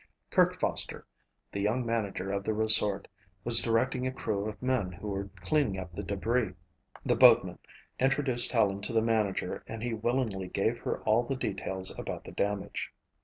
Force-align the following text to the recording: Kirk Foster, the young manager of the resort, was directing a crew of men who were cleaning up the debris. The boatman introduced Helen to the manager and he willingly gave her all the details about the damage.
Kirk 0.31 0.59
Foster, 0.59 1.05
the 1.51 1.61
young 1.61 1.85
manager 1.85 2.31
of 2.31 2.43
the 2.43 2.55
resort, 2.55 3.07
was 3.43 3.59
directing 3.59 4.07
a 4.07 4.11
crew 4.11 4.47
of 4.49 4.59
men 4.59 4.91
who 4.91 5.09
were 5.09 5.29
cleaning 5.43 5.77
up 5.77 5.93
the 5.93 6.01
debris. 6.01 6.53
The 7.05 7.15
boatman 7.15 7.59
introduced 7.99 8.51
Helen 8.51 8.81
to 8.81 8.93
the 8.93 9.03
manager 9.03 9.63
and 9.67 9.83
he 9.83 9.93
willingly 9.93 10.47
gave 10.47 10.79
her 10.79 11.01
all 11.01 11.21
the 11.21 11.35
details 11.35 11.93
about 11.99 12.23
the 12.23 12.31
damage. 12.31 12.91